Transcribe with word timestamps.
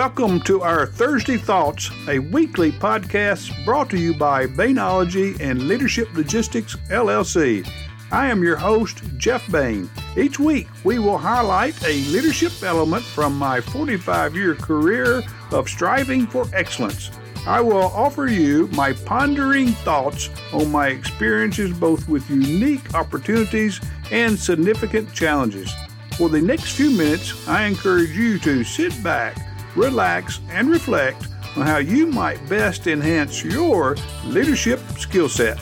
welcome 0.00 0.40
to 0.40 0.62
our 0.62 0.86
Thursday 0.86 1.36
Thoughts, 1.36 1.90
a 2.08 2.18
weekly 2.18 2.72
podcast 2.72 3.52
brought 3.66 3.90
to 3.90 3.98
you 3.98 4.14
by 4.14 4.46
Bainology 4.46 5.38
and 5.40 5.68
Leadership 5.68 6.08
Logistics 6.14 6.74
LLC. 6.88 7.70
I 8.10 8.28
am 8.28 8.42
your 8.42 8.56
host, 8.56 9.02
Jeff 9.18 9.46
Bain. 9.52 9.90
Each 10.16 10.38
week, 10.38 10.68
we 10.84 10.98
will 10.98 11.18
highlight 11.18 11.78
a 11.84 12.00
leadership 12.04 12.50
element 12.62 13.04
from 13.04 13.36
my 13.36 13.60
45 13.60 14.34
year 14.34 14.54
career 14.54 15.22
of 15.50 15.68
striving 15.68 16.26
for 16.26 16.46
excellence. 16.54 17.10
I 17.46 17.60
will 17.60 17.92
offer 17.92 18.26
you 18.26 18.68
my 18.68 18.94
pondering 18.94 19.68
thoughts 19.84 20.30
on 20.54 20.72
my 20.72 20.88
experiences 20.88 21.78
both 21.78 22.08
with 22.08 22.30
unique 22.30 22.94
opportunities 22.94 23.82
and 24.10 24.38
significant 24.38 25.12
challenges. 25.12 25.70
For 26.16 26.30
the 26.30 26.40
next 26.40 26.72
few 26.72 26.90
minutes, 26.90 27.46
I 27.46 27.64
encourage 27.64 28.16
you 28.16 28.38
to 28.38 28.64
sit 28.64 28.92
back, 29.04 29.36
relax, 29.76 30.40
and 30.50 30.70
reflect 30.70 31.28
on 31.56 31.66
how 31.66 31.78
you 31.78 32.06
might 32.06 32.48
best 32.48 32.86
enhance 32.86 33.44
your 33.44 33.96
leadership 34.24 34.80
skill 34.98 35.28
set. 35.28 35.58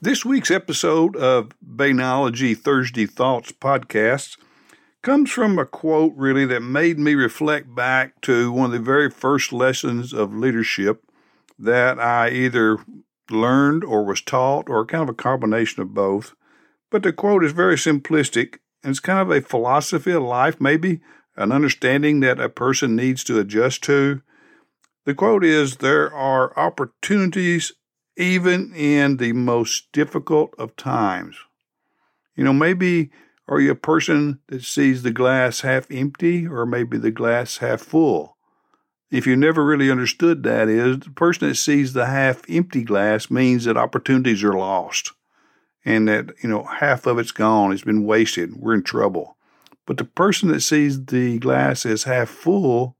This 0.00 0.24
week's 0.24 0.50
episode 0.50 1.16
of 1.16 1.50
Bainology 1.64 2.56
Thursday 2.56 3.06
Thoughts 3.06 3.50
podcast 3.50 4.38
comes 5.02 5.30
from 5.30 5.58
a 5.58 5.66
quote 5.66 6.12
really 6.16 6.46
that 6.46 6.60
made 6.60 6.98
me 6.98 7.14
reflect 7.14 7.74
back 7.74 8.20
to 8.20 8.52
one 8.52 8.66
of 8.66 8.72
the 8.72 8.78
very 8.78 9.10
first 9.10 9.52
lessons 9.52 10.12
of 10.12 10.34
leadership 10.34 11.02
that 11.58 11.98
I 11.98 12.30
either 12.30 12.78
learned 13.30 13.84
or 13.84 14.04
was 14.04 14.20
taught 14.20 14.68
or 14.68 14.86
kind 14.86 15.02
of 15.02 15.08
a 15.08 15.14
combination 15.14 15.82
of 15.82 15.94
both. 15.94 16.34
But 16.90 17.02
the 17.02 17.12
quote 17.12 17.44
is 17.44 17.52
very 17.52 17.76
simplistic 17.76 18.58
and 18.82 18.90
it's 18.90 19.00
kind 19.00 19.18
of 19.18 19.30
a 19.30 19.40
philosophy 19.40 20.12
of 20.12 20.22
life, 20.22 20.60
maybe 20.60 21.00
an 21.38 21.52
understanding 21.52 22.20
that 22.20 22.40
a 22.40 22.48
person 22.48 22.96
needs 22.96 23.22
to 23.24 23.38
adjust 23.38 23.82
to. 23.84 24.20
The 25.06 25.14
quote 25.14 25.44
is 25.44 25.76
There 25.76 26.12
are 26.12 26.58
opportunities 26.58 27.72
even 28.16 28.74
in 28.74 29.18
the 29.18 29.32
most 29.32 29.90
difficult 29.92 30.52
of 30.58 30.76
times. 30.76 31.36
You 32.34 32.44
know, 32.44 32.52
maybe 32.52 33.10
are 33.46 33.60
you 33.60 33.70
a 33.70 33.76
person 33.76 34.40
that 34.48 34.64
sees 34.64 35.02
the 35.02 35.12
glass 35.12 35.60
half 35.60 35.90
empty 35.90 36.46
or 36.46 36.66
maybe 36.66 36.98
the 36.98 37.12
glass 37.12 37.58
half 37.58 37.80
full? 37.80 38.36
If 39.10 39.26
you 39.26 39.36
never 39.36 39.64
really 39.64 39.90
understood 39.90 40.42
that 40.42 40.68
is 40.68 40.98
the 40.98 41.10
person 41.10 41.48
that 41.48 41.54
sees 41.54 41.92
the 41.92 42.06
half 42.06 42.42
empty 42.50 42.82
glass 42.82 43.30
means 43.30 43.64
that 43.64 43.76
opportunities 43.76 44.44
are 44.44 44.52
lost 44.52 45.12
and 45.84 46.08
that, 46.08 46.32
you 46.42 46.48
know, 46.48 46.64
half 46.64 47.06
of 47.06 47.18
it's 47.18 47.30
gone, 47.30 47.72
it's 47.72 47.84
been 47.84 48.04
wasted, 48.04 48.56
we're 48.56 48.74
in 48.74 48.82
trouble. 48.82 49.37
But 49.88 49.96
the 49.96 50.04
person 50.04 50.50
that 50.50 50.60
sees 50.60 51.06
the 51.06 51.38
glass 51.38 51.86
as 51.86 52.02
half 52.02 52.28
full 52.28 52.98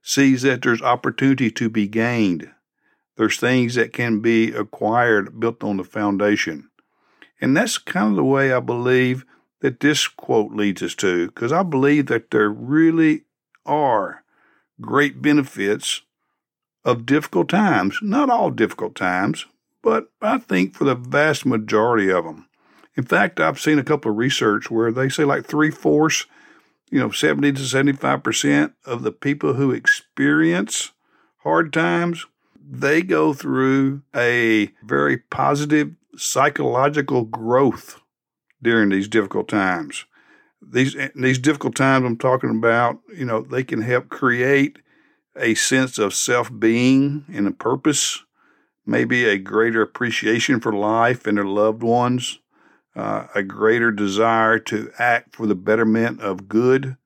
sees 0.00 0.40
that 0.40 0.62
there's 0.62 0.80
opportunity 0.80 1.50
to 1.50 1.68
be 1.68 1.86
gained. 1.86 2.50
There's 3.18 3.38
things 3.38 3.74
that 3.74 3.92
can 3.92 4.20
be 4.20 4.50
acquired 4.54 5.38
built 5.38 5.62
on 5.62 5.76
the 5.76 5.84
foundation. 5.84 6.70
And 7.42 7.54
that's 7.54 7.76
kind 7.76 8.08
of 8.08 8.16
the 8.16 8.24
way 8.24 8.54
I 8.54 8.60
believe 8.60 9.26
that 9.60 9.80
this 9.80 10.08
quote 10.08 10.52
leads 10.52 10.82
us 10.82 10.94
to, 10.94 11.26
because 11.26 11.52
I 11.52 11.62
believe 11.62 12.06
that 12.06 12.30
there 12.30 12.48
really 12.48 13.24
are 13.66 14.24
great 14.80 15.20
benefits 15.20 16.00
of 16.86 17.04
difficult 17.04 17.50
times. 17.50 17.98
Not 18.00 18.30
all 18.30 18.50
difficult 18.50 18.94
times, 18.94 19.44
but 19.82 20.10
I 20.22 20.38
think 20.38 20.74
for 20.74 20.84
the 20.84 20.94
vast 20.94 21.44
majority 21.44 22.10
of 22.10 22.24
them. 22.24 22.46
In 22.96 23.04
fact, 23.04 23.40
I've 23.40 23.60
seen 23.60 23.78
a 23.78 23.84
couple 23.84 24.10
of 24.10 24.16
research 24.16 24.70
where 24.70 24.92
they 24.92 25.08
say 25.08 25.24
like 25.24 25.46
three 25.46 25.70
fourths, 25.70 26.26
you 26.90 26.98
know, 26.98 27.10
70 27.10 27.52
to 27.52 27.62
75% 27.62 28.72
of 28.84 29.02
the 29.02 29.12
people 29.12 29.54
who 29.54 29.70
experience 29.70 30.90
hard 31.38 31.72
times, 31.72 32.26
they 32.60 33.02
go 33.02 33.32
through 33.32 34.02
a 34.14 34.70
very 34.84 35.18
positive 35.18 35.92
psychological 36.16 37.24
growth 37.24 38.00
during 38.62 38.90
these 38.90 39.08
difficult 39.08 39.48
times. 39.48 40.04
These 40.62 40.94
eh, 40.96 41.08
these 41.14 41.38
difficult 41.38 41.74
times 41.74 42.04
I'm 42.04 42.18
talking 42.18 42.50
about, 42.50 42.98
you 43.16 43.24
know, 43.24 43.40
they 43.40 43.64
can 43.64 43.80
help 43.80 44.08
create 44.08 44.78
a 45.36 45.54
sense 45.54 45.98
of 45.98 46.12
self-being 46.12 47.24
and 47.32 47.46
a 47.46 47.52
purpose, 47.52 48.22
maybe 48.84 49.24
a 49.24 49.38
greater 49.38 49.80
appreciation 49.80 50.60
for 50.60 50.72
life 50.72 51.26
and 51.26 51.38
their 51.38 51.44
loved 51.44 51.82
ones, 51.82 52.40
uh, 53.00 53.26
a 53.34 53.42
greater 53.42 53.90
desire 53.90 54.58
to 54.58 54.90
act 54.98 55.34
for 55.34 55.46
the 55.46 55.54
betterment 55.54 56.20
of 56.20 56.48
good. 56.48 56.96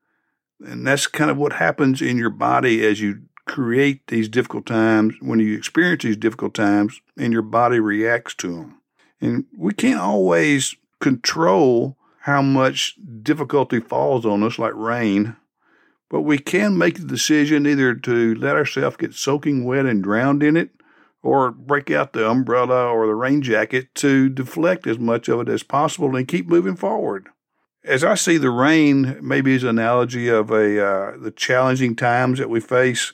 And 0.59 0.85
that's 0.85 1.07
kind 1.07 1.31
of 1.31 1.37
what 1.37 1.53
happens 1.53 2.01
in 2.01 2.17
your 2.17 2.29
body 2.29 2.85
as 2.85 2.99
you 2.99 3.21
create 3.45 4.07
these 4.07 4.27
difficult 4.27 4.65
times, 4.65 5.15
when 5.21 5.39
you 5.39 5.55
experience 5.55 6.03
these 6.03 6.17
difficult 6.17 6.53
times, 6.53 6.99
and 7.17 7.31
your 7.31 7.43
body 7.43 7.79
reacts 7.79 8.33
to 8.35 8.53
them. 8.53 8.81
And 9.21 9.45
we 9.57 9.73
can't 9.73 9.99
always 9.99 10.75
control 10.99 11.95
how 12.21 12.41
much 12.41 12.95
difficulty 13.21 13.79
falls 13.79 14.25
on 14.25 14.43
us, 14.43 14.59
like 14.59 14.73
rain, 14.75 15.37
but 16.09 16.21
we 16.21 16.39
can 16.39 16.77
make 16.77 16.95
the 16.95 17.05
decision 17.05 17.65
either 17.65 17.93
to 17.93 18.35
let 18.35 18.55
ourselves 18.55 18.97
get 18.97 19.13
soaking 19.13 19.63
wet 19.63 19.85
and 19.85 20.03
drowned 20.03 20.43
in 20.43 20.57
it, 20.57 20.71
or 21.25 21.49
break 21.49 21.89
out 21.89 22.13
the 22.13 22.29
umbrella 22.29 22.85
or 22.85 23.07
the 23.07 23.15
rain 23.15 23.41
jacket 23.41 23.93
to 23.95 24.29
deflect 24.29 24.85
as 24.85 24.99
much 24.99 25.27
of 25.27 25.39
it 25.39 25.49
as 25.49 25.63
possible 25.63 26.15
and 26.15 26.27
keep 26.27 26.47
moving 26.47 26.75
forward. 26.75 27.27
As 27.83 28.03
I 28.03 28.13
see 28.13 28.37
the 28.37 28.51
rain, 28.51 29.17
maybe 29.21 29.55
as 29.55 29.63
an 29.63 29.69
analogy 29.69 30.27
of 30.27 30.51
a 30.51 30.85
uh, 30.85 31.17
the 31.17 31.31
challenging 31.31 31.95
times 31.95 32.37
that 32.37 32.49
we 32.49 32.59
face, 32.59 33.11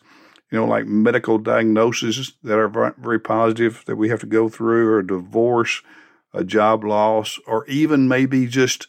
you 0.51 0.57
know, 0.57 0.66
like 0.66 0.85
medical 0.85 1.38
diagnoses 1.38 2.33
that 2.44 2.59
are 2.59 2.94
very 2.97 3.19
positive 3.19 3.83
that 3.85 3.95
we 3.95 4.09
have 4.09 4.19
to 4.19 4.25
go 4.25 4.49
through, 4.49 4.93
or 4.93 5.01
divorce, 5.01 5.81
a 6.33 6.43
job 6.43 6.83
loss, 6.83 7.39
or 7.47 7.66
even 7.67 8.09
maybe 8.09 8.45
just 8.45 8.88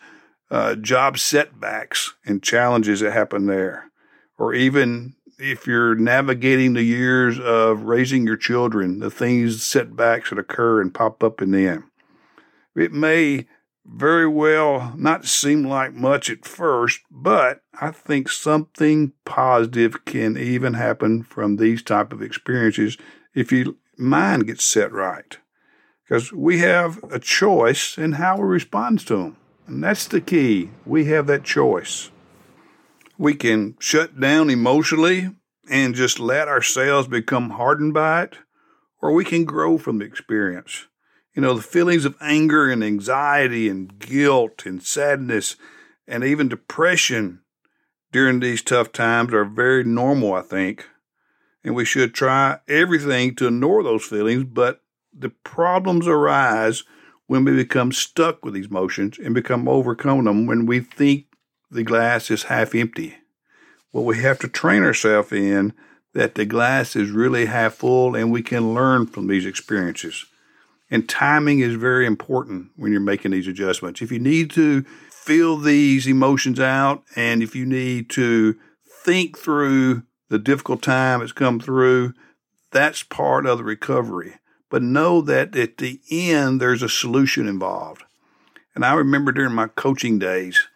uh, 0.50 0.74
job 0.74 1.16
setbacks 1.16 2.14
and 2.26 2.42
challenges 2.42 3.00
that 3.00 3.12
happen 3.12 3.46
there, 3.46 3.90
or 4.36 4.52
even 4.52 5.14
if 5.38 5.66
you're 5.66 5.94
navigating 5.94 6.75
the 6.75 6.82
years 6.82 7.38
of 7.38 7.82
raising 7.82 8.26
your 8.26 8.37
children, 8.37 8.98
the 8.98 9.10
things, 9.10 9.62
setbacks 9.62 10.31
that 10.31 10.38
occur 10.38 10.81
and 10.81 10.94
pop 10.94 11.22
up 11.22 11.43
in 11.43 11.50
them. 11.50 11.91
It 12.75 12.93
may 12.93 13.47
very 13.84 14.28
well 14.28 14.94
not 14.97 15.26
seem 15.26 15.65
like 15.65 15.93
much 15.93 16.31
at 16.31 16.44
first, 16.44 17.00
but 17.10 17.62
I 17.81 17.91
think 17.91 18.28
something 18.28 19.12
positive 19.25 20.04
can 20.04 20.37
even 20.38 20.75
happen 20.75 21.22
from 21.22 21.56
these 21.56 21.82
type 21.82 22.12
of 22.12 22.22
experiences 22.22 22.97
if 23.34 23.50
your 23.50 23.75
mind 23.99 24.47
gets 24.47 24.64
set 24.64 24.93
right 24.93 25.37
because 26.04 26.32
we 26.32 26.59
have 26.59 27.03
a 27.10 27.19
choice 27.19 27.97
in 27.97 28.12
how 28.12 28.37
we 28.37 28.44
respond 28.44 29.00
to 29.00 29.16
them. 29.16 29.37
And 29.66 29.82
that's 29.82 30.06
the 30.06 30.20
key. 30.20 30.70
We 30.84 31.06
have 31.06 31.26
that 31.28 31.44
choice. 31.44 32.10
We 33.22 33.34
can 33.34 33.76
shut 33.78 34.18
down 34.18 34.50
emotionally 34.50 35.30
and 35.70 35.94
just 35.94 36.18
let 36.18 36.48
ourselves 36.48 37.06
become 37.06 37.50
hardened 37.50 37.94
by 37.94 38.24
it, 38.24 38.38
or 39.00 39.12
we 39.12 39.24
can 39.24 39.44
grow 39.44 39.78
from 39.78 39.98
the 39.98 40.04
experience. 40.04 40.88
You 41.32 41.42
know, 41.42 41.54
the 41.54 41.62
feelings 41.62 42.04
of 42.04 42.16
anger 42.20 42.68
and 42.68 42.82
anxiety 42.82 43.68
and 43.68 43.96
guilt 43.96 44.66
and 44.66 44.82
sadness 44.82 45.54
and 46.08 46.24
even 46.24 46.48
depression 46.48 47.42
during 48.10 48.40
these 48.40 48.60
tough 48.60 48.90
times 48.90 49.32
are 49.32 49.44
very 49.44 49.84
normal, 49.84 50.34
I 50.34 50.42
think. 50.42 50.88
And 51.62 51.76
we 51.76 51.84
should 51.84 52.14
try 52.14 52.58
everything 52.66 53.36
to 53.36 53.46
ignore 53.46 53.84
those 53.84 54.04
feelings, 54.04 54.42
but 54.42 54.80
the 55.16 55.30
problems 55.30 56.08
arise 56.08 56.82
when 57.28 57.44
we 57.44 57.54
become 57.54 57.92
stuck 57.92 58.44
with 58.44 58.54
these 58.54 58.66
emotions 58.66 59.16
and 59.16 59.32
become 59.32 59.68
overcome 59.68 60.25
them 60.25 60.46
when 60.46 60.66
we 60.66 60.80
think 60.80 61.26
the 61.72 61.82
glass 61.82 62.30
is 62.30 62.44
half 62.44 62.74
empty. 62.74 63.16
Well, 63.92 64.04
we 64.04 64.19
have 64.19 64.38
to 64.40 64.48
train 64.48 64.82
ourselves 64.82 65.32
in 65.32 65.72
that 66.14 66.34
the 66.34 66.44
glass 66.44 66.94
is 66.94 67.10
really 67.10 67.46
half 67.46 67.74
full 67.74 68.14
and 68.14 68.30
we 68.30 68.42
can 68.42 68.74
learn 68.74 69.06
from 69.06 69.26
these 69.26 69.46
experiences. 69.46 70.26
And 70.90 71.08
timing 71.08 71.60
is 71.60 71.74
very 71.74 72.06
important 72.06 72.70
when 72.76 72.92
you're 72.92 73.00
making 73.00 73.30
these 73.30 73.48
adjustments. 73.48 74.02
If 74.02 74.12
you 74.12 74.19
need 74.19 74.50
to 74.50 74.82
feel 75.10 75.56
these 75.56 76.06
emotions 76.06 76.60
out 76.60 77.02
and 77.16 77.42
if 77.42 77.56
you 77.56 77.64
need 77.64 78.10
to 78.10 78.56
think 79.04 79.38
through 79.38 80.02
the 80.28 80.38
difficult 80.38 80.82
time 80.82 81.20
that's 81.20 81.32
come 81.32 81.60
through, 81.60 82.12
that's 82.70 83.02
part 83.02 83.46
of 83.46 83.58
the 83.58 83.64
recovery 83.64 84.34
but 84.72 84.82
know 84.82 85.20
that 85.20 85.54
at 85.54 85.76
the 85.76 86.00
end 86.10 86.58
there's 86.58 86.82
a 86.82 86.88
solution 86.88 87.46
involved. 87.46 88.04
And 88.75 88.86
I 88.86 88.94
remember 88.94 89.30
during 89.30 89.52
my 89.52 89.66
coaching 89.66 90.18
days 90.18 90.66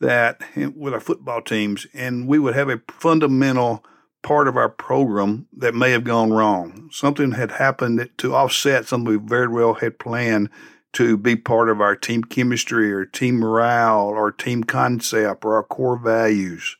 that 0.00 0.40
with 0.74 0.94
our 0.94 1.00
football 1.00 1.42
teams, 1.42 1.86
and 1.92 2.26
we 2.26 2.38
would 2.38 2.54
have 2.54 2.68
a 2.68 2.82
fundamental 2.88 3.84
part 4.22 4.48
of 4.48 4.56
our 4.56 4.68
program 4.68 5.46
that 5.56 5.74
may 5.74 5.90
have 5.90 6.04
gone 6.04 6.30
wrong. 6.30 6.88
Something 6.92 7.32
had 7.32 7.52
happened 7.52 8.10
to 8.18 8.34
offset 8.34 8.86
something 8.86 9.08
we 9.08 9.16
very 9.16 9.48
well 9.48 9.74
had 9.74 9.98
planned 9.98 10.50
to 10.94 11.16
be 11.16 11.36
part 11.36 11.68
of 11.68 11.80
our 11.80 11.94
team 11.94 12.24
chemistry 12.24 12.92
or 12.92 13.04
team 13.04 13.36
morale 13.36 14.08
or 14.08 14.32
team 14.32 14.64
concept 14.64 15.44
or 15.44 15.56
our 15.56 15.62
core 15.62 15.98
values. 15.98 16.76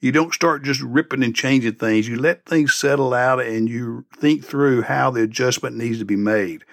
You 0.00 0.12
don't 0.12 0.32
start 0.32 0.62
just 0.62 0.80
ripping 0.80 1.24
and 1.24 1.34
changing 1.34 1.74
things. 1.74 2.08
You 2.08 2.16
let 2.16 2.46
things 2.46 2.74
settle 2.74 3.12
out 3.12 3.40
and 3.40 3.68
you 3.68 4.06
think 4.16 4.44
through 4.44 4.82
how 4.82 5.10
the 5.10 5.22
adjustment 5.22 5.76
needs 5.76 5.98
to 5.98 6.04
be 6.04 6.16
made. 6.16 6.64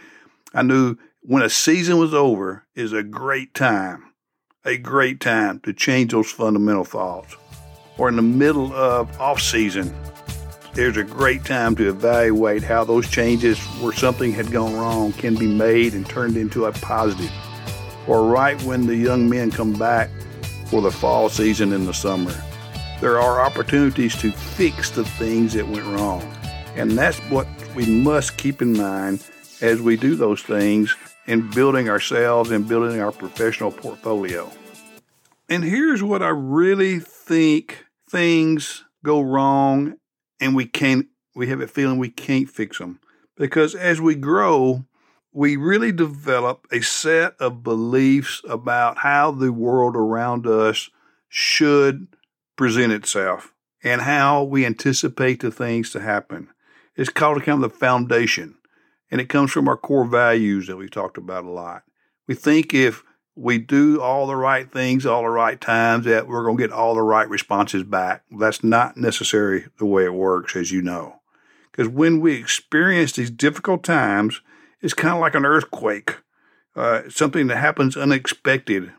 I 0.54 0.62
knew 0.62 0.96
when 1.22 1.42
a 1.42 1.50
season 1.50 1.98
was 1.98 2.14
over 2.14 2.66
is 2.76 2.94
a 2.94 3.02
great 3.02 3.56
time, 3.56 4.12
a 4.66 4.78
great 4.78 5.20
time 5.20 5.60
to 5.62 5.74
change 5.74 6.12
those 6.12 6.32
fundamental 6.32 6.84
thoughts. 6.84 7.36
Or 7.98 8.10
in 8.10 8.16
the 8.16 8.22
middle 8.22 8.74
of 8.74 9.20
off 9.20 9.40
season, 9.40 9.96
there's 10.74 10.98
a 10.98 11.04
great 11.04 11.46
time 11.46 11.76
to 11.76 11.88
evaluate 11.88 12.64
how 12.64 12.84
those 12.84 13.10
changes 13.10 13.58
where 13.80 13.94
something 13.94 14.34
had 14.34 14.52
gone 14.52 14.76
wrong 14.76 15.14
can 15.14 15.36
be 15.36 15.48
made 15.48 15.94
and 15.94 16.08
turned 16.08 16.36
into 16.36 16.66
a 16.66 16.72
positive. 16.74 17.32
Or 18.08 18.28
right 18.28 18.62
when 18.64 18.86
the 18.86 18.96
young 18.96 19.30
men 19.30 19.52
come 19.52 19.74
back 19.74 20.10
for 20.66 20.82
the 20.82 20.92
fall 20.92 21.30
season 21.30 21.72
in 21.72 21.86
the 21.86 21.94
summer 21.94 22.34
there 23.02 23.20
are 23.20 23.42
opportunities 23.42 24.16
to 24.16 24.32
fix 24.32 24.90
the 24.90 25.04
things 25.04 25.54
that 25.54 25.68
went 25.68 25.86
wrong. 25.86 26.22
And 26.76 26.92
that's 26.92 27.18
what 27.30 27.48
we 27.76 27.86
must 27.86 28.38
keep 28.38 28.62
in 28.62 28.74
mind 28.74 29.24
as 29.62 29.82
we 29.82 29.98
do 29.98 30.16
those 30.16 30.42
things 30.42 30.96
in 31.28 31.50
building 31.52 31.90
ourselves 31.90 32.52
and 32.52 32.68
building 32.68 33.00
our 33.00 33.12
professional 33.12 33.72
portfolio. 33.72 34.52
And 35.50 35.64
here's 35.64 36.02
what 36.02 36.24
I 36.24 36.30
really 36.30 37.00
think 37.00 37.86
things 38.10 38.84
go 39.04 39.22
wrong 39.22 39.96
and 40.40 40.56
we 40.56 40.66
can't 40.66 41.08
we 41.36 41.48
have 41.48 41.60
a 41.60 41.68
feeling 41.68 41.98
we 41.98 42.10
can't 42.10 42.50
fix 42.50 42.78
them. 42.78 43.00
Because 43.36 43.76
as 43.76 44.00
we 44.00 44.16
grow, 44.16 44.86
we 45.34 45.58
really 45.58 45.92
develop 45.92 46.66
a 46.72 46.82
set 46.82 47.36
of 47.42 47.62
beliefs 47.62 48.42
about 48.48 49.00
how 49.00 49.32
the 49.32 49.52
world 49.52 49.96
around 49.98 50.48
us 50.48 50.90
should 51.28 52.08
present 52.56 52.94
itself 52.94 53.54
and 53.84 54.02
how 54.02 54.44
we 54.44 54.66
anticipate 54.66 55.42
the 55.42 55.52
things 55.52 55.92
to 55.92 56.00
happen. 56.00 56.48
It's 56.96 57.10
called 57.10 57.44
kind 57.44 57.62
of 57.62 57.70
the 57.70 57.78
foundation, 57.78 58.56
and 59.12 59.22
it 59.22 59.30
comes 59.30 59.52
from 59.52 59.68
our 59.68 59.78
core 59.78 60.06
values 60.06 60.68
that 60.68 60.78
we 60.78 60.88
talked 60.88 61.18
about 61.18 61.46
a 61.46 61.50
lot. 61.50 61.84
We 62.28 62.36
think 62.36 62.74
if 62.74 63.04
we 63.36 63.58
do 63.58 64.02
all 64.02 64.28
the 64.28 64.36
right 64.36 64.72
things 64.72 65.06
all 65.06 65.24
the 65.24 65.30
right 65.30 65.60
times 65.60 66.06
that 66.06 66.28
we're 66.28 66.46
going 66.46 66.58
to 66.58 66.64
get 66.64 66.72
all 66.72 66.96
the 66.96 67.02
right 67.02 67.30
responses 67.30 67.84
back. 67.84 68.24
That's 68.32 68.64
not 68.64 68.96
necessarily 68.96 69.66
the 69.78 69.86
way 69.86 70.06
it 70.06 70.14
works, 70.14 70.56
as 70.56 70.72
you 70.72 70.82
know. 70.82 71.20
Because 71.72 71.90
when 71.90 72.22
we 72.22 72.36
experience 72.36 73.12
these 73.12 73.30
difficult 73.30 73.84
times, 73.84 74.42
it's 74.82 74.94
kind 74.94 75.14
of 75.14 75.20
like 75.20 75.36
an 75.36 75.46
earthquake, 75.46 76.18
uh, 76.76 77.02
something 77.10 77.48
that 77.48 77.58
happens 77.58 77.98
unexpected 77.98 78.94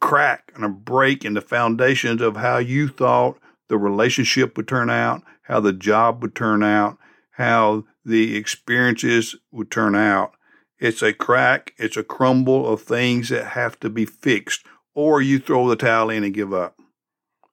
crack 0.00 0.50
and 0.56 0.64
a 0.64 0.68
break 0.68 1.24
in 1.24 1.34
the 1.34 1.40
foundations 1.40 2.20
of 2.20 2.36
how 2.36 2.58
you 2.58 2.88
thought 2.88 3.38
the 3.68 3.78
relationship 3.78 4.56
would 4.56 4.66
turn 4.66 4.90
out, 4.90 5.22
how 5.42 5.60
the 5.60 5.72
job 5.72 6.22
would 6.22 6.34
turn 6.34 6.64
out, 6.64 6.98
how 7.36 7.84
the 8.04 8.36
experiences 8.36 9.36
would 9.50 9.70
turn 9.70 9.94
out. 9.94 10.32
It's 10.78 11.02
a 11.02 11.12
crack, 11.12 11.74
it's 11.76 11.96
a 11.96 12.02
crumble 12.02 12.66
of 12.66 12.82
things 12.82 13.28
that 13.28 13.48
have 13.48 13.78
to 13.80 13.90
be 13.90 14.04
fixed, 14.04 14.64
or 14.94 15.20
you 15.20 15.38
throw 15.38 15.68
the 15.68 15.76
towel 15.76 16.10
in 16.10 16.24
and 16.24 16.34
give 16.34 16.52
up. 16.52 16.76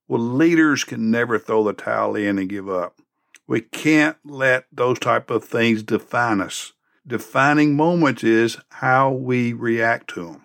Well, 0.08 0.22
leaders 0.22 0.84
can 0.84 1.12
never 1.12 1.40
throw 1.40 1.64
the 1.64 1.74
towel 1.74 2.16
in 2.16 2.38
and 2.38 2.50
give 2.50 2.70
up. 2.70 2.98
We 3.48 3.62
can't 3.62 4.18
let 4.24 4.66
those 4.72 5.00
type 5.00 5.30
of 5.30 5.44
things 5.44 5.84
define 5.84 6.40
us. 6.40 6.74
Defining 7.06 7.76
moments 7.76 8.24
is 8.24 8.58
how 8.70 9.12
we 9.12 9.52
react 9.52 10.10
to 10.12 10.26
them. 10.26 10.42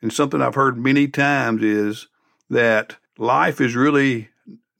And 0.00 0.12
something 0.12 0.42
I've 0.42 0.56
heard 0.56 0.76
many 0.76 1.06
times 1.06 1.62
is 1.62 2.08
that 2.50 2.96
life 3.18 3.60
is 3.60 3.76
really 3.76 4.30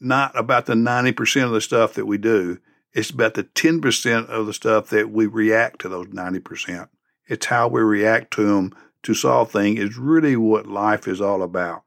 not 0.00 0.36
about 0.36 0.66
the 0.66 0.74
90% 0.74 1.44
of 1.44 1.52
the 1.52 1.60
stuff 1.60 1.94
that 1.94 2.06
we 2.06 2.18
do. 2.18 2.58
It's 2.94 3.10
about 3.10 3.34
the 3.34 3.44
10% 3.44 4.26
of 4.26 4.46
the 4.46 4.52
stuff 4.52 4.90
that 4.90 5.10
we 5.10 5.26
react 5.26 5.80
to 5.80 5.88
those 5.88 6.08
90%. 6.08 6.88
It's 7.26 7.46
how 7.46 7.68
we 7.68 7.80
react 7.80 8.32
to 8.34 8.44
them 8.44 8.74
to 9.04 9.14
solve 9.14 9.50
things 9.50 9.80
is 9.80 9.96
really 9.96 10.36
what 10.36 10.66
life 10.66 11.08
is 11.08 11.20
all 11.20 11.42
about. 11.42 11.82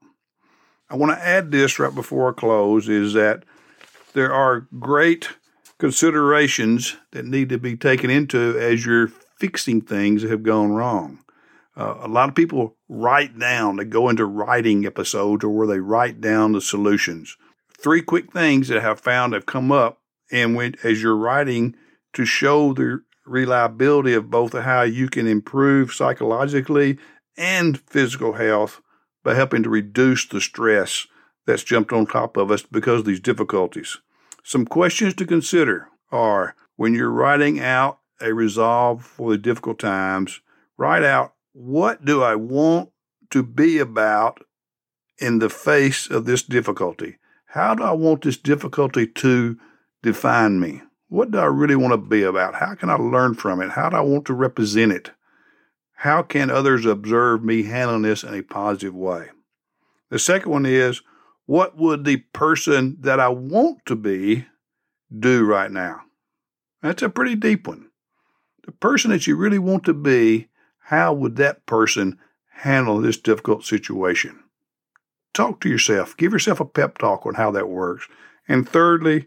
I 0.90 0.96
want 0.96 1.12
to 1.12 1.26
add 1.26 1.52
this 1.52 1.80
right 1.80 1.94
before 1.94 2.30
I 2.30 2.34
close 2.34 2.90
is 2.90 3.14
that 3.14 3.44
there 4.14 4.34
are 4.34 4.68
great 4.80 5.30
considerations 5.78 6.96
that 7.12 7.26
need 7.26 7.50
to 7.50 7.58
be 7.58 7.76
taken 7.76 8.10
into 8.10 8.58
as 8.60 8.86
you're 8.86 9.10
fixing 9.40 9.82
things 9.82 10.22
that 10.22 10.32
have 10.32 10.44
gone 10.44 10.72
wrong. 10.72 11.20
Uh, 11.76 11.98
a 12.02 12.08
lot 12.08 12.30
of 12.30 12.36
people 12.36 12.78
write 12.88 13.38
down, 13.38 13.76
they 13.76 13.84
go 13.84 14.08
into 14.08 14.26
writing 14.26 14.86
episodes 14.86 15.44
or 15.44 15.50
where 15.50 15.68
they 15.68 15.80
write 15.80 16.22
down 16.22 16.54
the 16.54 16.62
solutions. 16.62 17.36
Three 17.78 18.02
quick 18.02 18.32
things 18.32 18.70
that 18.70 18.78
I 18.78 18.82
have 18.82 19.00
found 19.00 19.34
have 19.34 19.46
come 19.46 19.72
up, 19.72 20.00
and 20.32 20.56
when 20.56 20.76
as 20.84 21.02
you're 21.02 21.16
writing 21.16 21.76
to 22.14 22.26
show 22.26 22.74
the 22.74 23.02
reliability 23.26 24.14
of 24.14 24.30
both 24.30 24.54
how 24.54 24.84
you 24.84 25.10
can 25.10 25.28
improve 25.28 25.94
psychologically 25.94 26.98
and 27.38 27.80
physical 27.80 28.34
health 28.34 28.82
by 29.24 29.34
helping 29.34 29.64
to 29.64 29.70
reduce 29.70 30.28
the 30.28 30.40
stress 30.40 31.08
that's 31.46 31.64
jumped 31.64 31.92
on 31.92 32.06
top 32.06 32.38
of 32.38 32.52
us 32.52 32.62
because 32.62 33.00
of 33.00 33.06
these 33.06 33.20
difficulties. 33.20 33.98
Some 34.44 34.66
questions 34.66 35.14
to 35.16 35.26
consider 35.26 35.90
are 36.12 36.56
when 36.76 36.94
you're 36.94 37.12
writing 37.12 37.60
out 37.60 38.00
a 38.22 38.34
resolve 38.34 39.04
for 39.04 39.32
the 39.32 39.38
difficult 39.38 39.80
times, 39.80 40.42
write 40.78 41.04
out 41.04 41.34
what 41.54 42.06
do 42.06 42.22
I 42.22 42.36
want 42.36 42.90
to 43.32 43.44
be 43.44 43.80
about 43.80 44.40
in 45.20 45.40
the 45.40 45.50
face 45.50 46.10
of 46.10 46.26
this 46.26 46.44
difficulty? 46.44 47.18
How 47.48 47.74
do 47.76 47.84
I 47.84 47.92
want 47.92 48.24
this 48.24 48.38
difficulty 48.38 49.08
to 49.08 49.58
define 50.06 50.60
me? 50.60 50.82
What 51.10 51.32
do 51.32 51.40
I 51.40 51.46
really 51.46 51.76
want 51.76 51.92
to 51.94 51.98
be 51.98 52.24
about? 52.24 52.56
How 52.56 52.76
can 52.76 52.90
I 52.90 52.96
learn 52.96 53.34
from 53.34 53.62
it? 53.62 53.72
How 53.72 53.90
do 53.90 53.98
I 53.98 54.02
want 54.02 54.26
to 54.26 54.34
represent 54.34 54.92
it? 54.92 55.12
How 55.96 56.22
can 56.22 56.50
others 56.50 56.86
observe 56.86 57.44
me 57.44 57.64
handling 57.64 58.04
this 58.04 58.24
in 58.24 58.34
a 58.34 58.44
positive 58.44 58.94
way? 58.94 59.30
The 60.10 60.20
second 60.20 60.52
one 60.52 60.66
is 60.66 61.02
what 61.46 61.78
would 61.78 62.06
the 62.06 62.18
person 62.18 62.98
that 63.02 63.20
I 63.20 63.30
want 63.30 63.86
to 63.88 63.96
be 63.96 64.46
do 65.18 65.44
right 65.46 65.72
now? 65.72 66.02
That's 66.82 67.02
a 67.02 67.10
pretty 67.10 67.36
deep 67.36 67.68
one. 67.68 67.90
The 68.66 68.72
person 68.72 69.12
that 69.12 69.28
you 69.28 69.36
really 69.36 69.60
want 69.60 69.84
to 69.86 69.94
be 69.94 70.50
how 70.80 71.14
would 71.14 71.36
that 71.38 71.66
person 71.66 72.20
handle 72.58 73.00
this 73.00 73.18
difficult 73.18 73.66
situation? 73.66 74.44
Talk 75.34 75.60
to 75.62 75.70
yourself. 75.70 76.16
Give 76.16 76.32
yourself 76.32 76.60
a 76.60 76.66
pep 76.66 77.00
talk 77.00 77.26
on 77.26 77.34
how 77.34 77.50
that 77.52 77.70
works. 77.70 78.08
And 78.48 78.70
thirdly, 78.70 79.26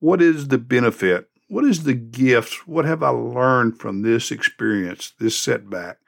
what 0.00 0.20
is 0.22 0.48
the 0.48 0.58
benefit? 0.58 1.28
What 1.48 1.64
is 1.64 1.84
the 1.84 1.94
gift? 1.94 2.66
What 2.66 2.84
have 2.84 3.02
I 3.02 3.10
learned 3.10 3.78
from 3.78 4.02
this 4.02 4.30
experience, 4.30 5.12
this 5.18 5.38
setback? 5.38 5.98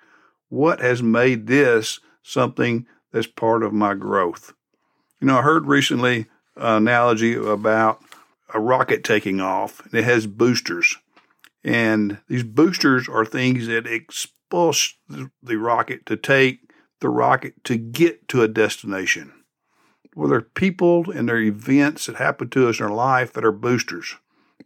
What 0.49 0.81
has 0.81 1.03
made 1.03 1.47
this 1.47 2.01
something 2.23 2.87
that's 3.13 3.27
part 3.27 3.63
of 3.63 3.73
my 3.73 3.95
growth? 3.95 4.53
You 5.21 5.27
know, 5.27 5.39
I 5.39 5.43
heard 5.43 5.67
recently 5.67 6.27
an 6.57 6.77
analogy 6.77 7.35
about 7.35 8.03
a 8.53 8.61
rocket 8.61 9.05
taking 9.05 9.41
off, 9.41 9.85
and 9.85 9.95
it 9.95 10.05
has 10.05 10.27
boosters. 10.27 10.97
And 11.65 12.19
these 12.29 12.45
boosters 12.45 13.09
are 13.09 13.25
things 13.25 13.67
that 13.67 13.87
push 14.51 14.95
the 15.43 15.57
rocket 15.57 16.07
to 16.07 16.17
take 16.17 16.61
the 17.01 17.09
rocket 17.09 17.63
to 17.65 17.77
get 17.77 18.27
to 18.29 18.43
a 18.43 18.49
destination. 18.49 19.33
Well, 20.19 20.27
there 20.27 20.39
are 20.39 20.43
people 20.43 21.13
and 21.13 21.29
there 21.29 21.37
are 21.37 21.41
events 21.41 22.07
that 22.07 22.17
happen 22.17 22.51
to 22.51 22.69
us 22.69 22.81
in 22.81 22.87
our 22.87 22.93
life 22.93 23.33
that 23.35 23.45
are 23.45 23.53
boosters. 23.53 24.17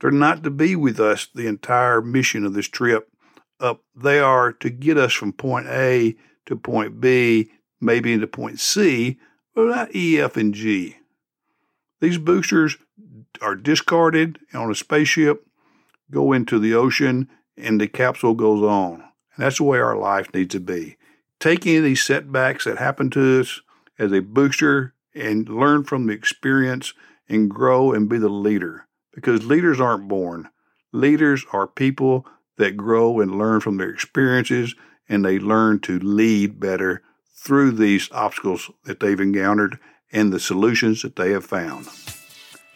They're 0.00 0.10
not 0.10 0.42
to 0.44 0.50
be 0.50 0.74
with 0.74 0.98
us 0.98 1.28
the 1.34 1.46
entire 1.46 2.00
mission 2.00 2.46
of 2.46 2.54
this 2.54 2.68
trip 2.68 3.10
up. 3.60 3.82
They 3.94 4.18
are 4.18 4.54
to 4.54 4.70
get 4.70 4.96
us 4.96 5.12
from 5.12 5.34
point 5.34 5.66
A 5.66 6.16
to 6.46 6.56
point 6.56 7.02
B, 7.02 7.50
maybe 7.82 8.14
into 8.14 8.26
point 8.26 8.60
C, 8.60 9.20
but 9.54 9.66
not 9.66 9.94
E, 9.94 10.18
F, 10.18 10.38
and 10.38 10.54
G. 10.54 10.96
These 12.00 12.16
boosters 12.16 12.78
are 13.42 13.54
discarded 13.54 14.38
on 14.54 14.70
a 14.70 14.74
spaceship, 14.74 15.46
go 16.10 16.32
into 16.32 16.58
the 16.58 16.72
ocean, 16.72 17.28
and 17.58 17.78
the 17.78 17.88
capsule 17.88 18.32
goes 18.32 18.62
on. 18.62 19.02
And 19.36 19.44
that's 19.44 19.58
the 19.58 19.64
way 19.64 19.80
our 19.80 19.98
life 19.98 20.32
needs 20.32 20.54
to 20.54 20.60
be. 20.60 20.96
Take 21.38 21.66
any 21.66 21.76
of 21.76 21.84
these 21.84 22.02
setbacks 22.02 22.64
that 22.64 22.78
happen 22.78 23.10
to 23.10 23.40
us 23.42 23.60
as 23.98 24.12
a 24.12 24.20
booster 24.20 24.94
and 25.14 25.48
learn 25.48 25.84
from 25.84 26.06
the 26.06 26.12
experience 26.12 26.94
and 27.28 27.50
grow 27.50 27.92
and 27.92 28.08
be 28.08 28.18
the 28.18 28.28
leader. 28.28 28.86
Because 29.14 29.44
leaders 29.44 29.80
aren't 29.80 30.08
born. 30.08 30.48
Leaders 30.92 31.44
are 31.52 31.66
people 31.66 32.26
that 32.58 32.76
grow 32.76 33.20
and 33.20 33.38
learn 33.38 33.60
from 33.60 33.76
their 33.76 33.90
experiences 33.90 34.74
and 35.08 35.24
they 35.24 35.38
learn 35.38 35.80
to 35.80 35.98
lead 35.98 36.60
better 36.60 37.02
through 37.34 37.72
these 37.72 38.08
obstacles 38.12 38.70
that 38.84 39.00
they've 39.00 39.20
encountered 39.20 39.78
and 40.12 40.32
the 40.32 40.40
solutions 40.40 41.02
that 41.02 41.16
they 41.16 41.32
have 41.32 41.44
found. 41.44 41.86